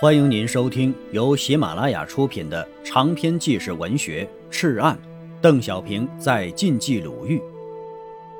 [0.00, 4.96] 欢迎您收听由喜马拉雅出品的长篇纪实文学《赤案》，
[5.40, 7.42] 邓小平在晋冀鲁豫，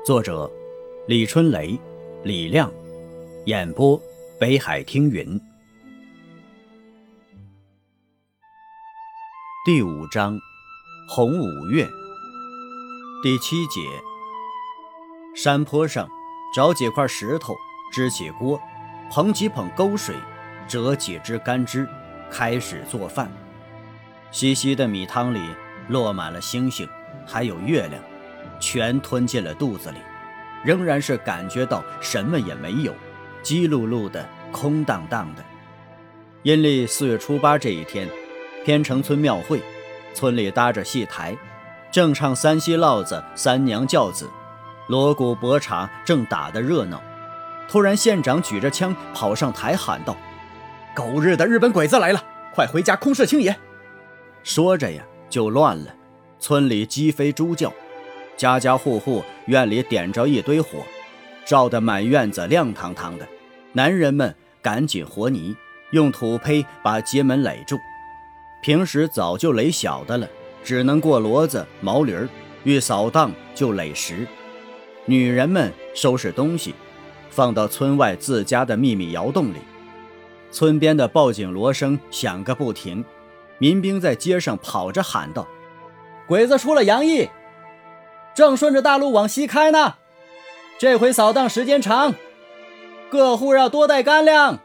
[0.05, 0.49] 作者
[1.05, 1.77] 李春雷、
[2.23, 2.71] 李亮，
[3.45, 4.01] 演播
[4.39, 5.37] 北海听云。
[9.65, 10.39] 第五章，
[11.09, 11.85] 红五月，
[13.21, 13.81] 第七节。
[15.35, 16.07] 山坡上
[16.55, 17.53] 找几块石头，
[17.91, 18.57] 支起锅，
[19.11, 20.15] 捧几捧沟水。
[20.69, 21.85] 折几枝干枝，
[22.31, 23.29] 开始做饭。
[24.31, 25.41] 稀稀的米汤里
[25.87, 26.87] 落满了星星，
[27.25, 28.01] 还有月亮，
[28.59, 29.97] 全吞进了肚子里，
[30.63, 32.93] 仍然是感觉到什么也没有，
[33.43, 35.43] 叽噜噜的，空荡荡的。
[36.43, 38.07] 阴历四月初八这一天，
[38.63, 39.61] 偏城村庙会，
[40.13, 41.35] 村里搭着戏台，
[41.91, 44.29] 正唱三溪烙子、三娘教子，
[44.87, 47.01] 锣鼓拨茶正打得热闹。
[47.67, 50.15] 突然，县长举着枪跑上台喊道。
[50.95, 52.23] 狗日的日本鬼子来了！
[52.53, 53.55] 快回家空射青野！
[54.43, 55.95] 说着呀，就乱了。
[56.39, 57.71] 村里鸡飞猪叫，
[58.35, 60.79] 家家户户院里点着一堆火，
[61.45, 63.27] 照得满院子亮堂堂的。
[63.73, 65.55] 男人们赶紧和泥，
[65.91, 67.77] 用土坯把街门垒住。
[68.61, 70.27] 平时早就垒小的了，
[70.63, 72.27] 只能过骡子、毛驴儿，
[72.63, 74.27] 遇扫荡就垒石。
[75.05, 76.73] 女人们收拾东西，
[77.29, 79.57] 放到村外自家的秘密窑洞里。
[80.51, 83.05] 村边的报警锣声响个不停，
[83.59, 85.47] 民兵在街上跑着喊道
[86.27, 87.29] ：“鬼子出了杨义，
[88.33, 89.95] 正顺着大路往西开呢。
[90.79, 92.15] 这回扫荡时间长，
[93.09, 94.59] 各户要多带干粮。”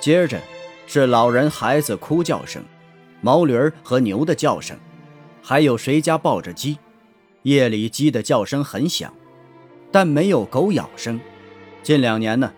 [0.00, 0.40] 接着
[0.86, 2.62] 是老人孩子哭叫声，
[3.20, 4.78] 毛驴儿和牛的叫声，
[5.42, 6.78] 还有谁家抱着鸡？
[7.42, 9.12] 夜里鸡的叫声很响，
[9.90, 11.20] 但没有狗咬声。
[11.82, 12.52] 近两年呢。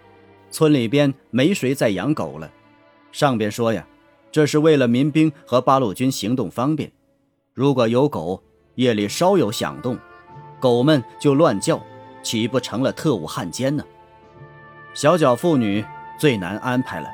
[0.50, 2.50] 村里边没谁再养狗了，
[3.12, 3.86] 上边说呀，
[4.32, 6.90] 这是为了民兵和八路军行动方便。
[7.54, 8.42] 如果有狗，
[8.74, 9.98] 夜里稍有响动，
[10.60, 11.80] 狗们就乱叫，
[12.22, 13.84] 岂不成了特务汉奸呢？
[14.92, 15.84] 小脚妇女
[16.18, 17.08] 最难安排了，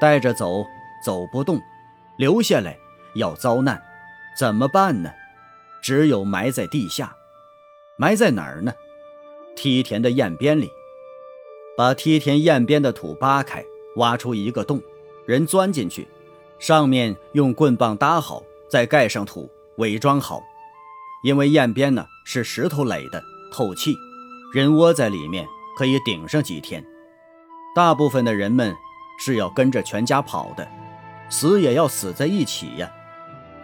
[0.00, 0.64] 带着走
[1.04, 1.60] 走不动，
[2.16, 2.76] 留下来
[3.14, 3.80] 要遭难，
[4.36, 5.10] 怎么办呢？
[5.82, 7.14] 只有埋在地下，
[7.96, 8.72] 埋在哪儿呢？
[9.54, 10.68] 梯田的堰边里。
[11.76, 13.62] 把梯田堰边的土扒开，
[13.96, 14.80] 挖出一个洞，
[15.26, 16.08] 人钻进去，
[16.58, 20.40] 上面用棍棒搭好，再盖上土，伪装好。
[21.22, 23.22] 因为堰边呢是石头垒的，
[23.52, 23.94] 透气，
[24.54, 26.82] 人窝在里面可以顶上几天。
[27.74, 28.74] 大部分的人们
[29.18, 30.66] 是要跟着全家跑的，
[31.28, 32.90] 死也要死在一起呀。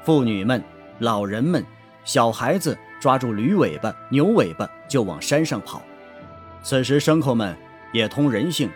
[0.05, 0.63] 妇女们、
[0.99, 1.65] 老人们、
[2.05, 5.81] 小孩子抓住驴尾巴、牛尾巴就往山上跑。
[6.63, 7.57] 此时牲口们。
[7.93, 8.71] 也通人性，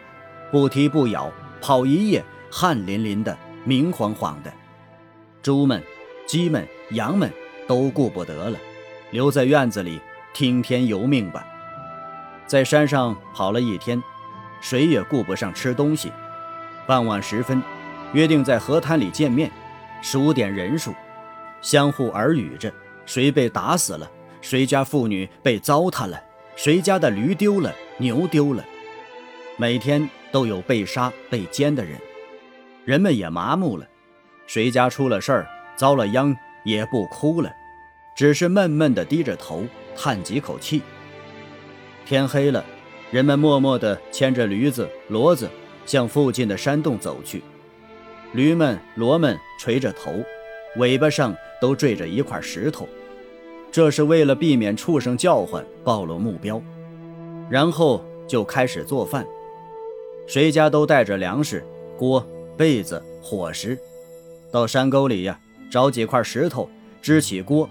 [0.51, 4.53] 不踢不咬，跑一夜，汗淋淋的，明晃晃的。
[5.43, 5.83] 猪们、
[6.27, 7.33] 鸡们、羊们
[7.67, 8.59] 都顾不得了，
[9.11, 10.01] 留在院子里
[10.35, 11.47] 听天由命吧。
[12.47, 14.03] 在山上跑了一天，
[14.61, 16.13] 谁也顾不上吃东西。
[16.87, 17.63] 傍晚时分，
[18.13, 19.51] 约定在河滩里见面，
[20.03, 20.95] 数点人数，
[21.61, 22.73] 相互耳语着：
[23.05, 24.09] 谁被打死了？
[24.41, 26.21] 谁家妇女被糟蹋了？
[26.55, 27.75] 谁家的驴丢了？
[27.99, 28.65] 牛丢了？
[29.59, 31.99] 每天都有被杀、被奸的人，
[32.85, 33.87] 人们也麻木了。
[34.47, 35.47] 谁家出了事儿、
[35.77, 37.51] 遭了殃，也不哭了，
[38.15, 39.65] 只是闷闷地低着头，
[39.97, 40.83] 叹几口气。
[42.05, 42.63] 天黑了，
[43.11, 45.49] 人们默默地牵着驴子、骡子
[45.87, 47.43] 向附近的山洞走去。
[48.33, 50.13] 驴们、骡们垂着头，
[50.77, 52.87] 尾巴上都坠着一块石头，
[53.73, 56.63] 这是为了避免畜生叫唤暴露目标。
[57.49, 59.27] 然后就开始做饭。
[60.27, 61.65] 谁家都带着粮食、
[61.97, 62.27] 锅、
[62.57, 63.79] 被子、伙食，
[64.51, 65.39] 到山沟里呀，
[65.71, 66.69] 找几块石头，
[67.01, 67.69] 支起锅，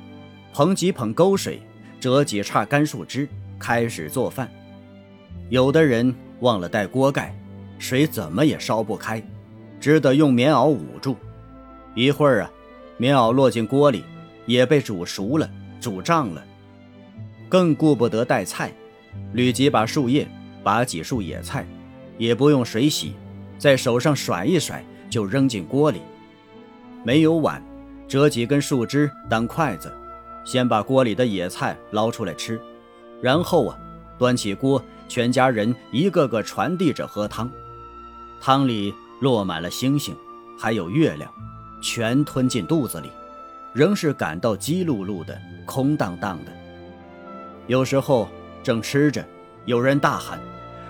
[0.54, 1.62] 捧几捧沟水，
[2.00, 3.28] 折几叉干树枝，
[3.60, 4.50] 开始做饭。
[5.50, 7.38] 有的人忘了带锅盖，
[7.78, 9.22] 水怎么也烧不开，
[9.80, 11.18] 只得用棉袄捂住。
[11.94, 12.51] 一会儿啊，
[12.98, 14.04] 棉袄落进锅里，
[14.46, 15.50] 也被煮熟了、
[15.81, 16.44] 煮胀了。
[17.50, 18.72] 更顾不得带菜，
[19.34, 20.25] 吕吉把树叶，
[20.63, 21.66] 拔几束野菜。
[22.17, 23.13] 也不用水洗，
[23.57, 26.01] 在手上甩一甩就扔进锅里。
[27.03, 27.63] 没有碗，
[28.07, 29.91] 折几根树枝当筷子，
[30.44, 32.59] 先把锅里的野菜捞出来吃，
[33.21, 33.77] 然后啊，
[34.17, 37.50] 端起锅，全家人一个个传递着喝汤。
[38.41, 40.15] 汤里落满了星星，
[40.57, 41.31] 还有月亮，
[41.81, 43.09] 全吞进肚子里，
[43.73, 46.51] 仍是感到叽噜噜的，空荡荡的。
[47.67, 48.27] 有时候
[48.63, 49.23] 正吃着，
[49.65, 50.39] 有人大喊：“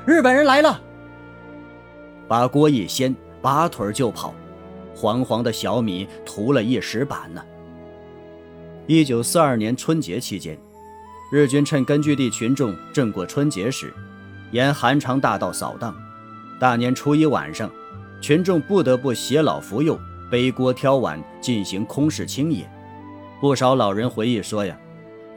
[0.05, 0.81] 日本人来了！”
[2.27, 4.33] 把锅一掀，拔腿就跑，
[4.95, 7.43] 黄黄的小米涂了一石板呢。
[8.87, 10.57] 一九四二年春节期间，
[11.31, 13.93] 日军趁根据地群众正过春节时，
[14.51, 15.95] 沿韩长大道扫荡。
[16.59, 17.69] 大年初一晚上，
[18.21, 19.99] 群众不得不携老扶幼，
[20.31, 22.69] 背锅挑碗进行空室清野。
[23.41, 24.77] 不少老人回忆说呀，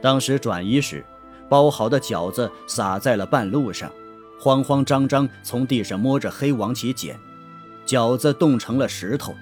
[0.01, 1.03] 当时转移时，
[1.49, 3.91] 包好的饺子撒在了半路上，
[4.39, 7.15] 慌慌张张从地上摸着黑往起捡，
[7.85, 9.33] 饺子冻成了石头，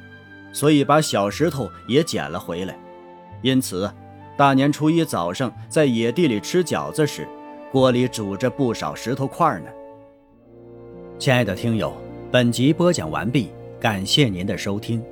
[0.51, 2.77] 所以把小石头也捡了回来。
[3.43, 3.89] 因此，
[4.35, 7.27] 大年初一早上在野地里吃饺子时，
[7.71, 9.69] 锅里煮着不少石头块呢。
[11.19, 11.95] 亲爱的听友，
[12.31, 15.03] 本集播讲完毕，感谢您的收听。